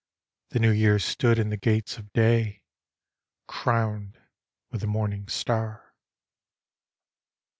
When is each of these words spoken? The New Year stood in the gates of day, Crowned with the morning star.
The 0.49 0.57
New 0.57 0.71
Year 0.71 0.97
stood 0.97 1.37
in 1.37 1.51
the 1.51 1.57
gates 1.57 1.97
of 1.99 2.11
day, 2.11 2.63
Crowned 3.47 4.17
with 4.71 4.81
the 4.81 4.87
morning 4.87 5.27
star. 5.27 5.93